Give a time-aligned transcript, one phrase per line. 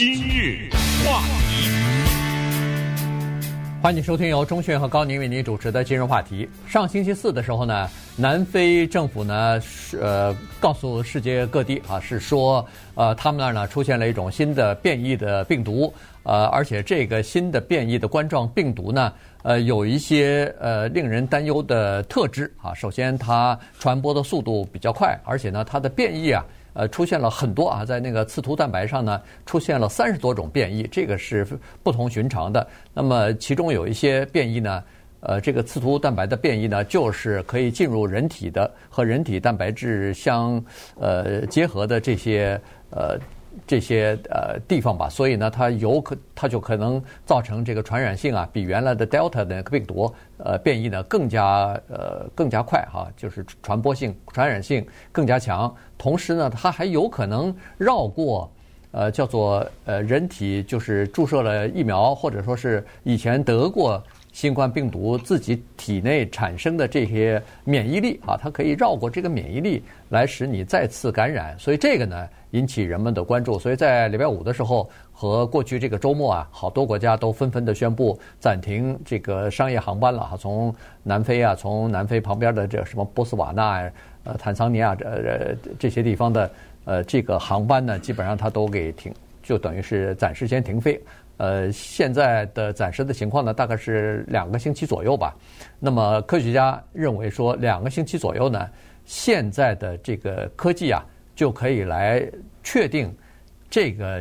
[0.00, 0.70] 今日
[1.04, 1.20] 话
[1.50, 1.68] 题，
[3.82, 6.48] 欢迎收听由钟讯和高宁为您主持的今日话题。
[6.66, 7.86] 上星期四的时候呢，
[8.16, 15.92] 南非政府呢是呃告诉世界各地啊，是说呃他们那儿呢出现了一种新的变异的病毒，
[16.22, 19.12] 呃而且这个新的变异的冠状病毒呢，
[19.42, 22.72] 呃有一些呃令人担忧的特质啊。
[22.72, 26.42] 首先，它传播的速度比较快，而且呢它的变异啊。
[26.80, 31.46] 呃，出现了很多啊，在那个刺突蛋白上呢，出现了三十多种变异，这个是
[31.82, 32.66] 不同寻常的。
[32.94, 34.82] 那么其中有一些变异呢，
[35.20, 40.64] 呃，这个刺突蛋白的变异呢，就是可以进入人体的和人体蛋白质相
[40.98, 43.18] 呃结合的这些呃。
[43.66, 55.74] 这些呃地方吧，所以呢，它有可它就可能造成这个传染性啊，比原来的 Delta 的那个病毒呃变异呢更加呃更加快哈，就是传播性、传染性更加强。
[55.98, 58.50] 同时呢，它还有可能绕过
[58.92, 64.02] 呃叫做呃人体就是注射了疫苗或者说是以前得过
[64.40, 71.58] 新冠病毒自己体内产生的这些免疫力啊，它可以绕过这个免疫力来使你再次感染。
[71.58, 72.26] 所以这个呢。
[72.52, 80.36] 引起人们的关注，所以在礼拜五的时候和过去这个周末啊，好多国家都纷纷的宣布暂停这个商业航班了哈。
[80.36, 80.74] 从
[81.04, 83.88] 南非啊，从南非旁边的这什么波斯瓦纳、
[84.24, 86.50] 呃坦桑尼亚这呃这些地方的
[86.86, 91.00] 呃这个航班呢，基本上它都给停，就等于是暂时先停飞。
[91.40, 95.34] 呃，现在的暂时的情况呢，大概是两个星期左右吧。
[95.78, 98.68] 那么科学家认为说，两个星期左右呢，
[99.04, 101.04] 现在的这个科技啊。
[101.36, 102.22] 就可以来
[102.62, 103.16] 确定
[103.70, 104.20] 这个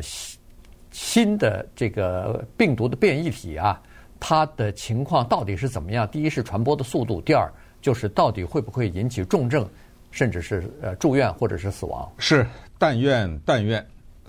[0.90, 3.81] 新的这个病毒的变异体啊，
[4.22, 6.08] 它的情况到底是怎么样？
[6.08, 9.67] 第一是传播的速度，第二就是到底会不会引起重症，
[10.12, 12.09] 甚至是呃住院或者是死亡。
[12.20, 12.47] 是，
[12.78, 13.86] 但愿但愿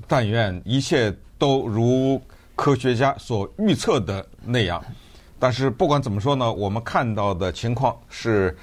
[0.09, 2.21] 但愿一切都如
[2.61, 4.85] 科学家所预测的那样。
[5.39, 8.55] 但是不管怎么说呢，我们看到的情况是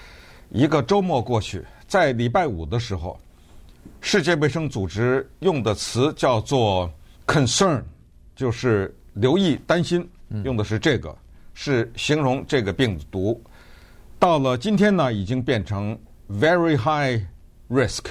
[0.52, 3.20] 一个周末过去，在礼拜五的时候。
[3.99, 6.88] 世界卫生组织用的词叫做
[7.26, 7.82] “concern”，
[8.36, 10.08] 就是留意、担心，
[10.44, 11.17] 用的是这个，
[11.55, 13.42] 是形容这个病毒。
[14.20, 15.98] 到了今天呢，已经变成
[16.30, 17.20] “very high
[17.70, 18.05] risk”，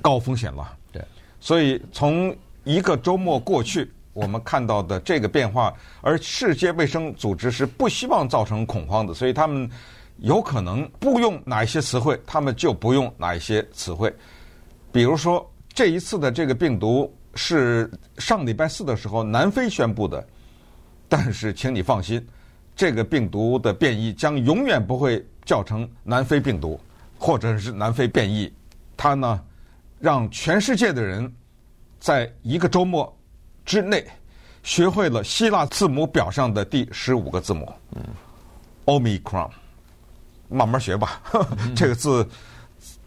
[0.00, 0.78] 高风险了。
[0.92, 1.04] 对，
[1.40, 9.68] 所以从一个周末过去，我们看到的这个变化， 而世界卫生组织是不希望造成恐慌的，所以他们
[10.18, 14.14] 有可能不用哪一些词汇，他们就不用哪一些词汇。
[14.92, 20.24] 比如说，这一次的这个病毒是上礼拜四的时候南非宣布的，
[21.08, 22.24] 但是请你放心，
[22.76, 26.78] 这个病毒的变异将永远不会叫成南非病毒，
[27.18, 28.52] 或者是南非变异。
[28.96, 29.42] 它呢，
[29.98, 31.32] 让全世界的人
[31.98, 33.10] 在一个周末
[33.64, 34.04] 之内
[34.62, 38.02] 学会了希腊字母表上的第十五个字母，嗯
[38.86, 39.50] ，Omicron，
[40.48, 42.26] 慢慢学吧，呵 呵这个字。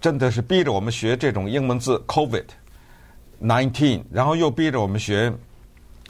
[0.01, 5.33] 真的是逼着我们学这种英文字 COVID-19，然后又逼着我们学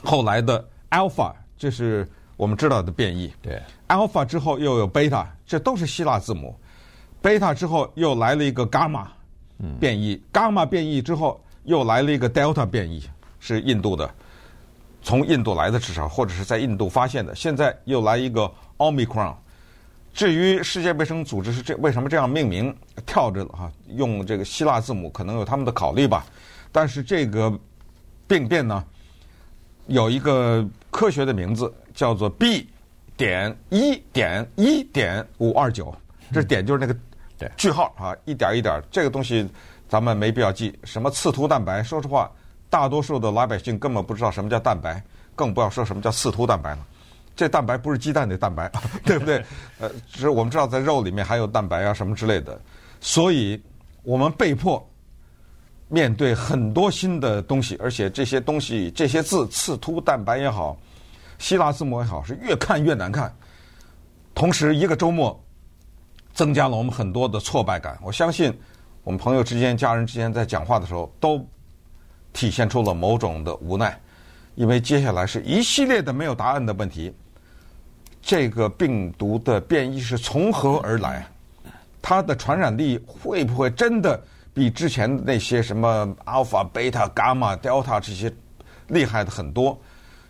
[0.02, 3.32] 后来的 Alpha，这是我们知道的变异。
[3.40, 3.58] 对
[3.88, 6.54] ，Alpha 之后又有 Beta，这都是希腊字母。
[7.22, 9.06] Beta 之后又来了一个 Gamma
[9.80, 13.02] 变异，嗯，Gamma 变异之后又来了一个 Delta 变异，
[13.40, 14.14] 是印度的，
[15.06, 17.32] 从印度来的至少或者是在印度发现的。
[17.32, 19.32] 现在又来一个 Omicron。
[20.12, 26.26] 至于世界卫生组织是这为什么这样命名，跳着哈用这个希腊字母，可能有他们的考虑吧。
[26.72, 27.56] 但是这个
[28.26, 28.84] 病变呢，
[29.86, 32.66] 有一个科学的名字叫做 B
[33.16, 35.94] 点一点一点五二九，
[36.32, 39.48] 这点就是那个句号啊，一点一点，这个东西
[39.88, 40.76] 咱们没必要记。
[40.82, 41.80] 什么刺突蛋白？
[41.80, 42.28] 说实话，
[42.76, 45.02] 大多数的老百姓根本不知道什么叫蛋白，
[45.34, 46.86] 更不要说什么叫刺突蛋白了。
[47.34, 48.70] 这蛋白不是鸡蛋的蛋白，
[49.02, 49.42] 对不 对？
[49.80, 52.60] 呃，只是我们知道在肉里面还有蛋白啊什么之类的，
[53.00, 53.58] 所以
[54.02, 54.86] 我们被迫
[55.88, 60.76] 面对很多新的东西，而且这些东西这些字，刺突蛋白也好，
[61.38, 63.34] 希腊字母也好，是越看越难看。
[64.34, 65.42] 同时，一个周末
[66.34, 67.98] 增加了我们很多的挫败感。
[68.02, 68.52] 我相信
[69.02, 71.42] 我们朋友之间、家人之间在讲话的时候，都
[72.36, 73.98] 体现出了某种的无奈，
[74.56, 77.10] 因为接下来是一系列的没有答案的问题。
[78.20, 81.26] 这个病毒的变异是从何而来？
[82.02, 84.22] 它的传染力会不会真的
[84.52, 88.30] 比之前那些什么 Alpha、Beta、Gamma、Delta 这些
[88.88, 89.80] 厉害的很多？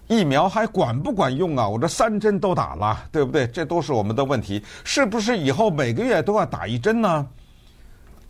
[0.06, 1.69] 疫苗还管不管用啊？
[1.69, 3.49] 我这三针都打了，对不对？
[3.49, 4.62] 这都是我们的问题。
[4.85, 7.26] 是不是以后每个月都要打一针呢？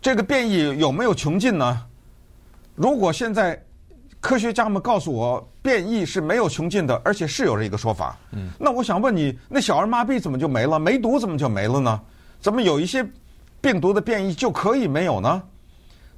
[0.01, 1.85] 这个变异有没有穷尽呢？
[2.73, 3.59] 如果现在
[4.19, 8.17] 科学家们告诉我，变异是没有穷尽的，而且是有这一个说法。
[8.31, 10.79] 嗯，那我想问你，那小儿麻痹怎么就没了？
[10.79, 12.01] 梅毒怎么就没了呢？
[12.41, 13.07] 怎么有一些
[13.61, 15.41] 病毒的变异就可以没有呢？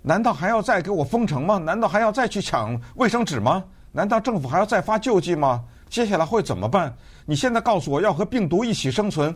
[0.02, 1.58] 难道还要再给我封城吗？
[1.58, 3.64] 难道还要再去抢卫生纸吗？
[3.92, 5.64] 难道政府还要再发救济吗？
[5.90, 6.96] 接下来会怎么办？
[7.26, 9.36] 你现在告诉我要和病毒一起生存，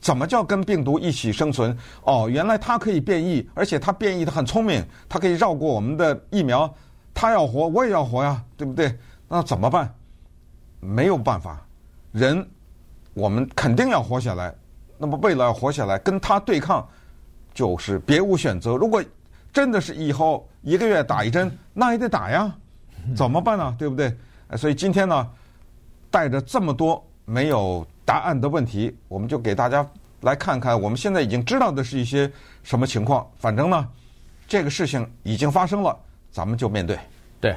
[0.00, 1.76] 怎么叫跟病毒一起生存？
[2.02, 6.72] 哦，原来它可以变异，而且它变异的很聪明，它可以绕过我们的疫苗。
[7.20, 8.96] 他要活，我也要活呀，对不对？
[9.26, 9.92] 那怎么办？
[10.78, 11.60] 没有办法，
[12.12, 12.48] 人
[13.12, 14.54] 我们肯定要活下来。
[14.96, 16.88] 那么为了活下来，跟他对抗，
[17.52, 18.76] 就是别无选择。
[18.76, 19.02] 如果
[19.52, 22.54] 真的是以后一个月打一针，那也得打呀，
[23.16, 23.74] 怎么办呢？
[23.76, 24.16] 对不对？
[24.56, 25.28] 所以今天呢，
[26.12, 29.84] 带着这么多没有答案的问题，我们就给大家
[30.20, 32.30] 来看看，我们现在已经知道的是一些
[32.62, 33.28] 什么情况。
[33.40, 33.88] 反正呢，
[34.46, 35.98] 这个事情已经发生了，
[36.30, 36.98] 咱们就面对。
[37.40, 37.56] 对，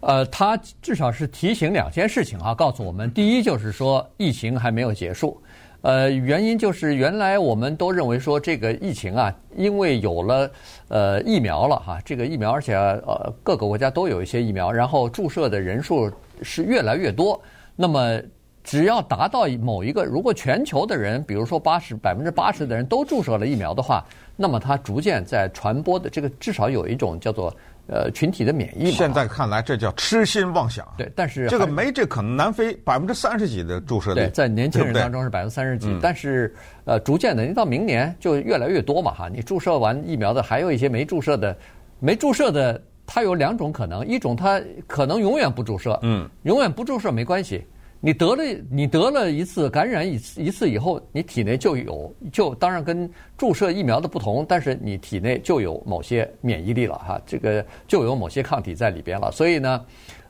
[0.00, 5.40] 呃，他至少是提醒两件事情啊，告诉我们，第一就是说疫情还没有结束。
[5.80, 10.50] 呃，原因就是原来我们都认为说这个疫情啊，因为有了
[10.86, 16.08] 呃疫苗了哈，这个疫苗而且呃各个国家都有一些疫苗，然后注射的人数
[16.40, 17.40] 是越来越多。
[17.74, 18.20] 那么
[18.62, 24.04] 只要达到某一个，如果全球的人，比如说八十百分之八十的人都注射了疫苗的话，
[24.36, 27.52] 那么它逐渐在传播的这个至少有一种叫做。
[27.86, 28.90] 呃，群体的免疫。
[28.90, 30.86] 现在看来，这叫痴心妄想。
[30.96, 32.32] 对，但是这个没这可能。
[32.32, 35.94] 南非百分之三十几的注射率，对，在年轻人当中是百分之三十几。
[36.00, 36.54] 但是，
[36.86, 39.28] 呃，逐渐的，你到明年就越来越多嘛，哈。
[39.28, 41.54] 你注射完疫苗的，还有一些没注射的，
[42.00, 47.62] 没注射的，它有两种可能，一种它可能永远不注射，嗯，永远不注射没关系。
[48.04, 53.08] 你得了，你得了一次感染一次一次以后，你体内就有，就当然跟
[53.38, 59.30] 注射疫苗的不同，但是你体内就有某些免疫力了哈，这个就有某些抗体在里边了。
[59.30, 59.84] 所以呢，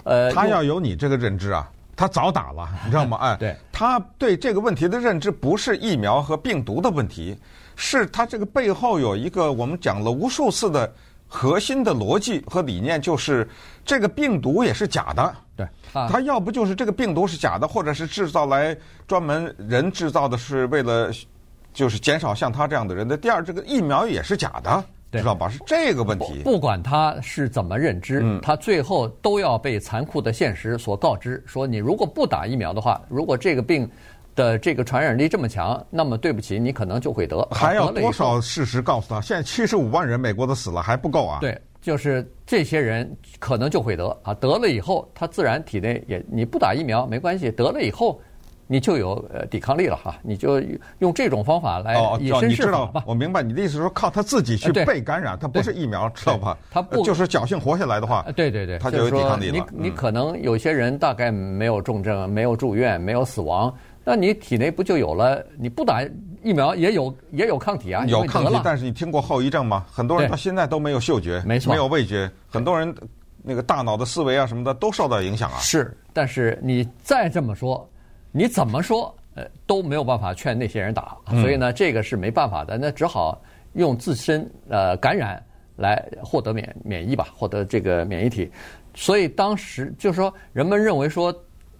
[0.05, 1.67] 呃，他要有你这个认知啊，
[1.97, 3.17] 他早打了，你知道吗？
[3.25, 7.35] 哎，对，他对这个问题的认知不是疫苗和病毒的问题，
[7.75, 10.93] 是他这个背后有一个我们讲了无数次的。
[11.34, 13.49] 核心的逻辑和理念就是，
[13.87, 15.34] 这个病毒也是假的。
[15.56, 18.76] 对，它要不就是这个病毒是假的，或者是制造来
[19.06, 21.11] 专门人制造的，是为了
[21.73, 23.17] 就是减少像他这样的人的。
[23.17, 25.49] 第二，这个疫苗也是假的，知道吧？
[25.49, 26.43] 是这个问题。
[26.44, 33.90] 不管他是怎么认知，他最后都要被残酷的现实所告知：说你如果不打疫苗的话，如果这个病。
[34.34, 37.46] 的这个传染力这么强，那么对不起，你可能就会得。
[37.50, 39.20] 还要多少事实告诉他？
[39.20, 41.38] 现在七十五万人美国都死了，还不够啊？
[41.40, 48.20] 对，就是这些人可能就会得啊，得了以后，他自然体内也你不打疫苗没关系，得了以后
[48.67, 50.62] 你就有呃抵抗力了哈，你就
[51.00, 53.05] 用这种方法来以身试法吧。
[53.06, 56.56] 我明白你的意思，说靠他自己去被感染，他不是疫苗，知道吧？
[56.70, 59.67] 他不就是侥幸活下来的话，对对对，他就有抵抗力了。
[59.73, 63.73] 你你可能有些人大概没有重症，没有住院，没有死亡。
[64.04, 65.44] 那你体内不就有了？
[65.56, 66.02] 你不打
[66.43, 69.87] 疫苗也有也有抗体啊，有抗体，但是你听过后遗症吗？
[69.93, 72.93] 很多人到现在都没有嗅觉，没错，没有味觉，很多人
[73.43, 75.58] 那个大脑的思维啊什么的都受到影响啊。
[75.60, 77.88] 是，但是你再这么说，
[78.32, 83.40] 你怎么说呃都没有办法劝那些人打，所以呢，这个是没办法的，那只好
[83.75, 85.40] 用自身呃感染
[85.76, 88.50] 来获得免免疫吧，获得这个免疫体。
[88.94, 91.32] 所以当时就是说，人们认为说。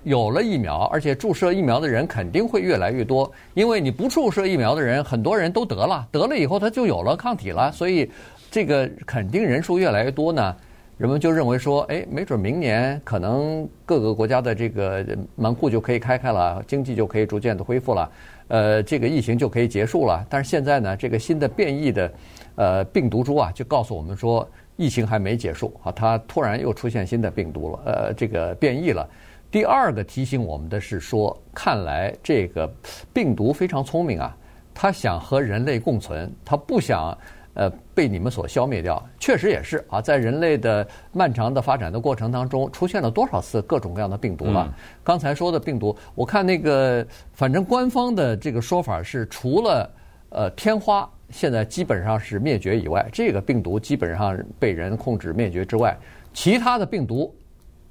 [0.04, 8.10] 有了疫苗，而且注射疫苗的人肯定会越来越多，因为你不注射疫苗的人，很多人都得了，得了以后他就有了抗体了，所以
[8.50, 10.56] 这个肯定人数越来越多呢。
[10.98, 18.10] 人们就认为说，哎，没准明年可能各个国家的这个门户就可以开开了，经济就可以逐渐的恢复了，
[18.48, 20.24] 呃，这个疫情就可以结束了。
[20.29, 22.12] 但是现在呢，这个新的变异的
[22.55, 29.08] 呃病毒株啊，就告诉我们说，疫情还没结束啊，它突然又出现新的病毒了，呃，这个变异了。
[29.53, 32.67] 第二个提醒我们的是说，看来这个
[33.13, 34.35] 病毒非常聪明啊，
[34.73, 37.17] 它想和人类共存，它不想
[37.53, 39.06] 呃被你们所消灭掉。
[39.21, 44.75] 确实也是啊，在人类的漫长的发展的过程当中，出现了多少次各种各样的病毒了？
[45.05, 49.91] 刚才说的病毒，我看那个反正官方的这个说法是，除了
[50.31, 55.94] 呃天花现在基本上是灭绝以外，这个病毒基本上被人控制灭绝之外，
[56.32, 57.31] 其他的病毒。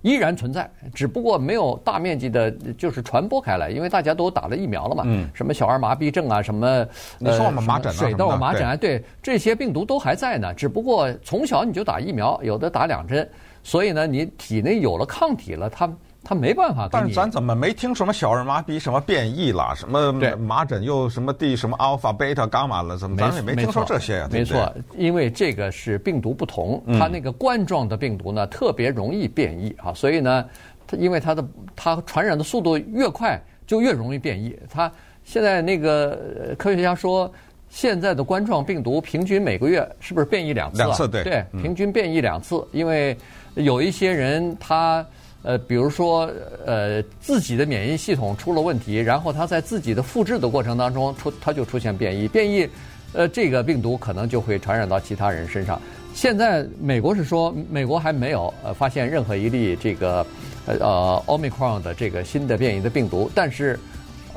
[0.02, 5.04] 依然存在，只不过没有大面积的，就是传播开来，因为大家都打了疫苗了嘛。
[5.06, 5.30] 嗯。
[5.34, 6.86] 什么小儿麻痹症啊，什么
[7.20, 10.54] 你说嘛，麻疹啊，水痘、麻疹啊，对，这些病毒都还在呢。
[10.54, 13.30] 只不过从小你就打疫苗，有的打两针，
[13.64, 15.88] 所以呢，你体内有了抗体了，它
[16.24, 16.88] 他没办法。
[16.92, 22.98] 但是咱怎么没听什么小儿麻痹什么变异了，什么麻疹又什么第什么阿尔法、贝塔、伽马了？
[22.98, 24.30] 怎么咱也没听说这些呀？
[24.32, 30.46] 没错，因为这个是病毒不同，它那个冠状的病毒呢特别容易变异啊，所以呢，
[30.88, 34.58] 它因为它的它传染的速度越快，就越容易变异。
[34.70, 34.92] 它
[35.24, 37.32] 现在那个科学家说。
[37.74, 40.88] 现在的冠状病毒平均每个月是不是变异两次啊？
[40.88, 42.62] 两次对，对，平均变异两次。
[42.74, 43.16] 因为
[43.54, 45.06] 有一些人他
[45.44, 46.32] 呃，比如说
[46.66, 52.28] 呃，自己的免疫系统出了问题，然后他在自己的复制的过程当中出，他就出现变异。
[52.28, 52.68] 变异，
[53.14, 55.82] 呃，这个病毒可能就会传染到其他人身上。
[56.14, 60.26] 现在美国是说，美国还没有呃发现任何一例这个
[60.66, 63.80] 呃 Omicron 的这个新的变异的病毒，但是。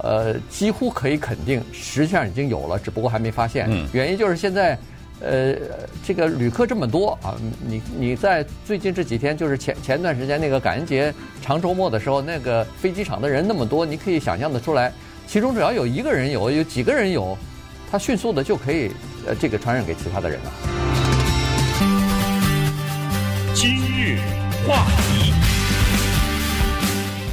[0.02, 3.68] 呃，几乎可以肯定，实际上已经有了，只不过还没发现。
[3.70, 4.76] 嗯，原因就是现在，
[5.20, 5.54] 呃，
[6.04, 7.34] 这个旅客这么多啊，
[7.66, 14.92] 你你在最近这几天，就是前前段时间那个感恩节长周末的时候，那个飞机场的人那么多，你可以想象的出来，
[15.26, 17.38] 其中只要有一个人有，有几个人有，
[17.90, 18.90] 他迅速的就可以
[19.26, 20.52] 呃这个传染给其他的人了。
[23.54, 24.18] 今日
[24.66, 25.32] 话题。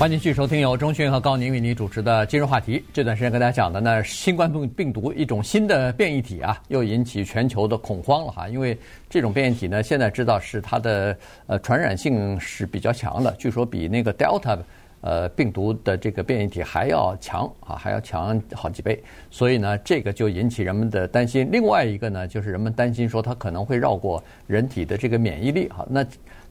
[0.01, 2.84] 欢迎继续收听由钟迅和高宁为你主持的今日话题。
[2.91, 8.50] 这段时间跟大家讲的呢，新冠病病毒一种新的变异体啊，又引起全球的恐慌了哈。
[8.50, 8.75] 因为
[9.12, 11.15] 这种变异体呢，现在知道是它的
[11.46, 14.58] 呃传染性是比较强的，据说比那个 Delta
[15.01, 19.00] 呃病毒的这个变异体还要强啊，还要强好几倍。
[19.29, 21.48] 所以呢，这个就引起人们的担心。
[21.51, 25.86] 另外一个呢，就是人们担心说它可能会绕过人体的这个免疫力哈。
[25.88, 26.03] 那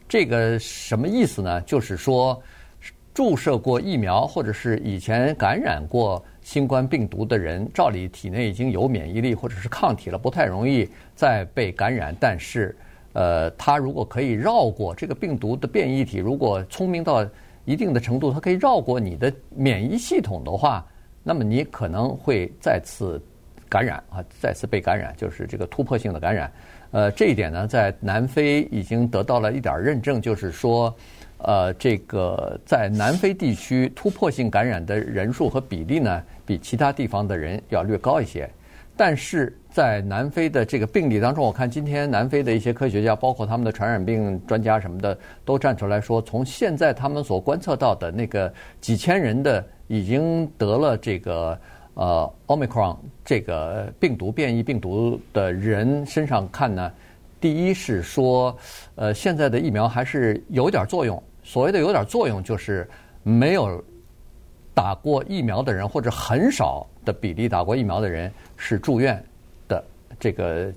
[0.08, 1.60] 这个什么意思呢？
[1.62, 2.40] 就是说。
[3.20, 12.16] 注射过疫苗或者是以前感染过新冠病毒的人，照理体内已经有免疫力或者是抗体了，不太容易再被感染。
[12.18, 12.74] 但是，
[13.12, 17.22] 呃，他如果可以绕过这个病毒的变异体，如果聪明到
[17.66, 20.82] 一定的程度，它可以绕过你的免疫系统的话，
[21.22, 23.20] 那么你可能会再次
[23.68, 26.50] 感染啊，再次被感染，就是这个突破性的感染。
[26.90, 30.96] 呃，这一点呢，在南非已经得到了一点认证，就是说。
[31.42, 38.48] 呃，这个在南非地区突破性感染的人数和比例呢，比其他地方的人要略高一些。
[38.96, 51.58] 但是在南非的这个病例当中，我看今天南非的一些科学家，包括他们的传染病专家什么的，都站出来说，从现在他们所观测到的那个几千人的已经得了这个
[51.94, 56.92] 呃 Omicron 这个病毒变异病毒的人身上看呢，
[57.40, 58.54] 第一是说，
[58.96, 61.22] 呃，现在的疫苗还是有点作用。
[61.50, 62.88] 所谓的有点作用，就是
[63.24, 63.82] 没有
[64.72, 69.20] 打过疫苗的人，或者很少的比例打过疫苗的人是住院
[69.66, 69.84] 的，
[70.16, 70.72] 这个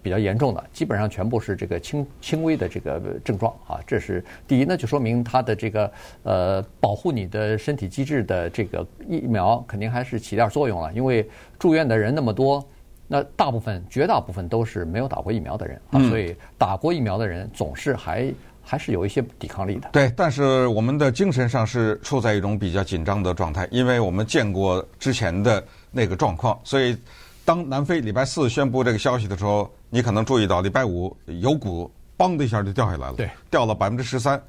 [0.00, 3.80] 比较严重的，基本上全部是这个轻轻微的这个症状啊。
[3.84, 10.92] 这是第一，那就说明它的这个呃保护你的身体机制的这个疫苗肯定还是起点作用了。
[10.92, 12.64] 因为住院的人那么多，
[13.08, 18.32] 那大部分绝大部分都是没有打过疫苗的人啊，所以打过疫苗的人总是还。
[18.62, 19.90] 还是有一些抵抗力的。
[19.92, 26.96] 对，但是我们的精神上是处在一种比较紧张的状态，因为我们见过之前的那个状况，所以
[27.44, 34.40] 当南非礼拜四宣布这个消息的时候，你可能注意到礼拜五油股嘣的一下就掉下来了，对，掉了百分之十三。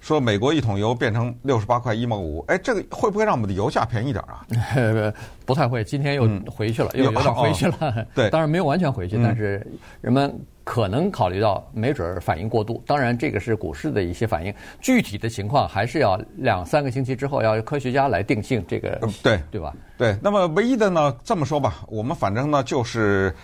[0.00, 4.46] 说美国一桶油变成六十八块一毛五，哎，这个会不会让我们的油价便宜点啊？
[5.44, 7.76] 不太会，今天又回去了，嗯、又有点回去了。
[7.80, 9.66] 哦、对，当然没有完全回去，嗯、但是
[10.00, 10.32] 人们
[10.68, 12.84] 可能考虑到没准反应过度。
[12.86, 18.62] 当然，这个是股市的一些反应，具体的情况还是要两三个星期之后，要由科学家来定性。
[18.68, 18.90] 这个
[19.22, 19.74] 对对吧？
[19.96, 20.14] 对。
[20.22, 23.34] 那么唯一的呢，这么说吧，我们反正呢就是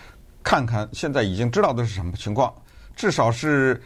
[0.42, 2.52] 看看现在已经知道的是什么情况，
[2.94, 3.80] 至少是。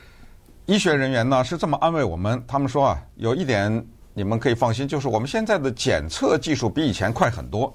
[0.67, 7.73] 医学人员呢是这么安慰我们，他们说啊，有一点你们可以放心，就是我们现在的检测技术比以前快很多。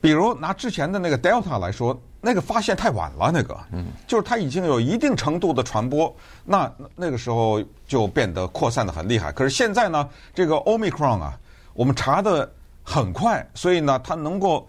[0.00, 6.14] 比如拿之前的那个 Delta 来说，那个发现太晚了，那个，嗯，就是它已经有一定程度的传播，
[6.44, 9.30] 那那个时候就变得扩散的很厉害。
[9.30, 11.38] 可是现在呢，这个 Omicron 啊，
[11.74, 12.50] 我们查的
[12.82, 14.66] 很快，所以呢，它能够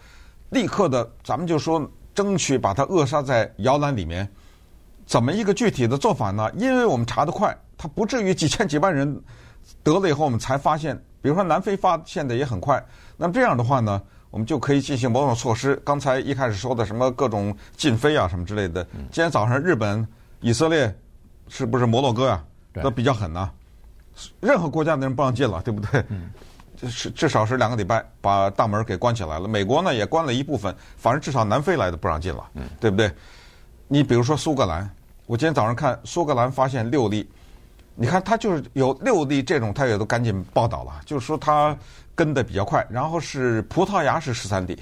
[0.50, 4.30] 立刻的，咱们就说争取把它扼杀在摇篮里面。
[5.06, 6.52] 怎么一个具体的做法呢？
[6.58, 9.22] 因为我们查得快，它不至于几千几万人
[9.82, 11.02] 得了以后我们才发现。
[11.22, 12.84] 比如说南非发现的也很快，
[13.18, 14.02] 那么这样的话呢，
[14.36, 15.82] 我们就可以进行某种措施。
[15.86, 20.06] 刚才一开始说的什么各种禁飞啊什么之类的，今天早上日本、
[20.42, 20.94] 以色列
[21.48, 23.54] 是不是摩洛哥啊，那比较狠呐、啊。
[24.42, 26.04] 任何国家的人不让进了，对不对？
[26.90, 29.48] 是至少是两个礼拜把大门给关起来了。
[29.48, 32.44] 美国呢也关了一部分，反正至少南非来的不让进了，
[32.78, 33.10] 对不对？
[33.88, 34.90] 你比如说苏格兰，
[35.28, 37.26] 我今天早上看苏格兰发现六例，
[37.96, 41.76] 你看他就是有六例这种，他也都赶紧报道了，就是说他
[42.14, 42.86] 跟的比较快。
[42.90, 44.78] 然后是葡萄牙是十三例，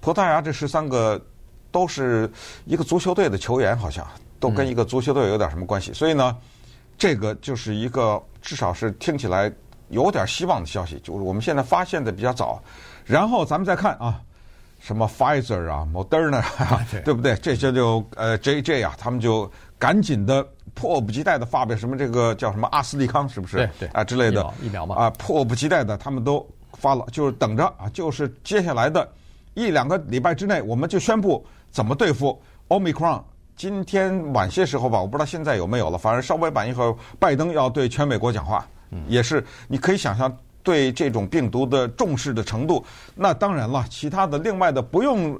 [0.00, 1.20] 葡萄牙这十三个
[1.70, 2.30] 都是
[2.64, 4.06] 一个足球队的球员，好像
[4.40, 5.92] 都跟一个足球队有点什么关系。
[5.92, 6.36] 所以呢，
[6.96, 9.52] 这个就是一个至少是听起来
[9.88, 12.62] 有点希望的消息，就是我们现在发现的比较早。
[13.04, 14.18] 然后咱们再看啊，
[14.84, 17.34] 什么 Pfizer 啊、Moderna 啊，对不对？
[17.36, 20.46] 这些就呃 JJ 啊，他们就赶紧的。
[20.76, 23.58] 迫不及待的发表什么这个叫什么阿斯利康是不是？
[23.58, 29.08] 对对啊之类的疫苗嘛啊，迫不及待的他们都发了，就是等着啊，就是接下来的
[29.54, 33.22] 一两个礼拜之内，我们就宣布怎么对付 Omicron。
[33.54, 38.66] 今天晚些时候吧，我不知道现在有没有了，反正稍微晚一会儿，拜登要对全美国讲话，
[39.06, 42.84] 也是你可以想象对这种病毒的重视的程度。
[43.14, 45.38] 那当然了，其他的另外的不用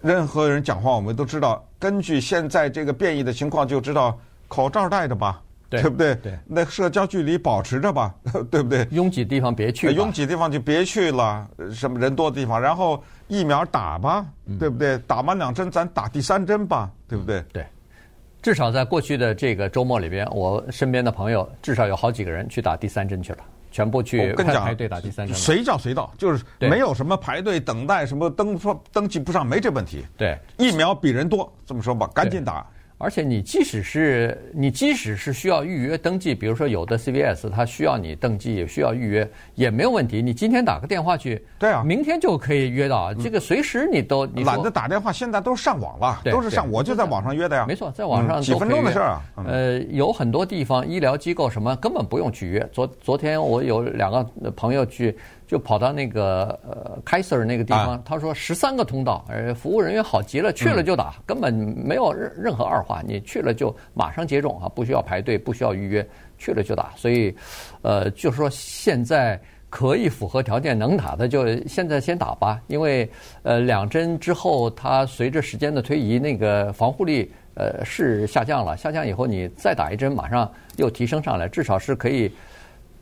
[0.00, 4.16] 任何人讲话，我们都知道，根据现在这个变异的情况就知道。
[4.48, 6.14] 口罩戴着吧，对，对不对？
[6.14, 8.14] 对，那社交距离保持着吧，
[8.48, 8.86] 对不对？
[8.92, 12.60] 拥挤地方别去，拥挤地方就别去了，什么人多的地方。
[12.60, 14.96] 然后疫苗打吧，嗯、对不对？
[14.98, 17.42] 打完两针，咱打第三针吧，对不对？
[17.52, 17.66] 对，
[18.40, 23.38] 至少在过去的这个周末里边，我身边的朋友至少有好几个人去打第三针去了，
[23.76, 25.36] 全部去排队打第三针。
[25.36, 30.02] 随叫随到，就是没有什么排队等待，什么登说登记不上，没这问题。
[30.16, 32.66] 对，疫苗比人多，这么说吧，赶紧打。
[32.98, 40.22] 而且你即使是你即使是需要预约登记，比如说有的 CVS 它需要你登记，也需要预约，也没有问题。
[40.22, 43.12] 你今天打个电话去，对啊，明天就可以约到。
[43.12, 47.66] 这个随时你都你懒得打电话，现在都是上网了，都是上，我就在网上约的呀。
[47.68, 49.22] 没错，在网上几分钟的事儿啊。
[49.46, 52.66] 呃，有很多地方医疗机构什么根本不用去约。
[52.72, 55.14] 昨昨天我有两个朋友去。
[55.46, 66.04] 就跑到那个呃，Kaiser 那个地方，他说十三个通道，呃，服务人员好极了，去了就打，根本没有任任何二话，你去了就马上接种啊，不需要排队，不需要预约，
[66.36, 66.92] 去了就打。
[66.96, 67.32] 所以，
[67.82, 73.08] 呃，就是说现在可以符合条件能打的，就现在先打吧，因为
[73.44, 82.28] 呃，两针之后，它随着时间的推移，那个防护力呃是下降了，下降以后你再打一针，马上又提升上来，至少是可以。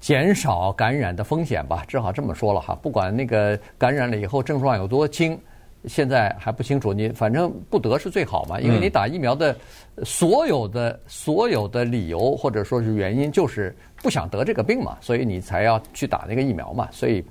[0.05, 2.75] 减少感染的风险吧，只好这么说了哈。
[2.83, 5.41] 不管那个感染了以后症状有多轻，
[5.87, 6.93] 现在还不清楚。
[6.93, 9.57] 你反正不得是最好嘛，因为你打疫苗的
[10.03, 16.87] 所有的所有的理由或者说是原因，就是不想得这个病嘛，所以你才要去打那个疫苗嘛。
[16.93, 17.25] 所以，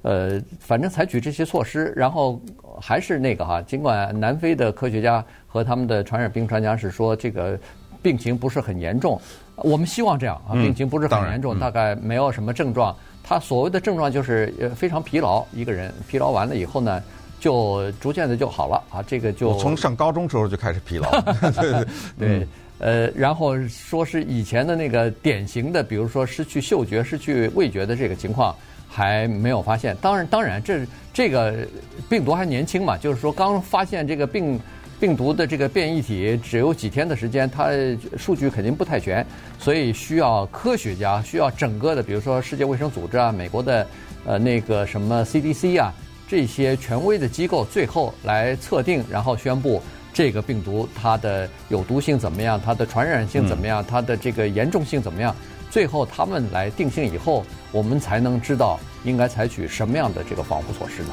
[0.00, 2.40] 呃，反正采取这些措施，然后
[2.80, 3.60] 还是那个哈。
[3.60, 7.60] 尽管南非的科学家和他们的传染病专家是说这个
[8.00, 9.20] 病情不是很严重。
[9.56, 12.94] 我们希望这样啊，病情不是很严重，大概没有什么症状。
[13.22, 17.02] 他所谓的症状就是呃非常疲劳，一个人疲劳完了以后呢，
[17.40, 19.02] 就逐渐的就好了啊。
[19.06, 21.08] 这个就从上高中时候就开始疲劳，
[21.60, 21.86] 对对
[22.18, 28.54] 对，呃，然后说是以前的那个典型的，比如说失去嗅觉、失去味觉的这个情况
[28.88, 29.96] 还没有发现。
[30.00, 31.66] 当然，当然这这个
[32.08, 34.60] 病毒还年轻嘛，就是说刚发现这个病。
[35.00, 37.68] 病毒的这个变异体只有几天的时间，它
[38.16, 39.26] 数据肯定不太全，
[39.58, 43.86] 所以需要科学家，需要整个的，比如说世界卫生组织啊、美国的
[44.24, 45.92] 呃那个什么 CDC 啊
[46.26, 55.34] 这些权威的机构，最后来测定，然后宣布这个病毒它的有毒性怎么样，它的传染性怎么样，它的这个严重性怎么样，
[55.70, 61.10] 最后他们来定性以后，我们才能知道应该采取什么样的这个防护措施呢？